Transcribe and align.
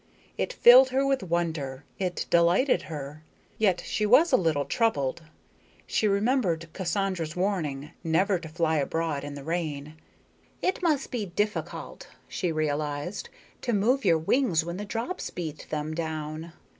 It 0.35 0.51
filled 0.51 0.89
her 0.89 1.05
with 1.05 1.21
wonder; 1.21 1.83
it 1.99 2.25
delighted 2.31 2.81
her. 2.89 3.21
Yet 3.59 3.83
she 3.85 4.03
was 4.07 4.31
a 4.31 4.35
little 4.35 4.65
troubled. 4.65 5.21
She 5.85 6.07
remembered 6.07 6.73
Cassandra's 6.73 7.35
warning 7.35 7.91
never 8.03 8.39
to 8.39 8.49
fly 8.49 8.77
abroad 8.77 9.23
in 9.23 9.35
the 9.35 9.43
rain. 9.43 9.93
It 10.59 10.81
must 10.81 11.11
be 11.11 11.27
difficult, 11.27 12.07
she 12.27 12.51
realized, 12.51 13.29
to 13.61 13.73
move 13.73 14.03
your 14.03 14.17
wings 14.17 14.65
when 14.65 14.77
the 14.77 14.85
drops 14.85 15.29
beat 15.29 15.67
them 15.69 15.93
down. 15.93 16.53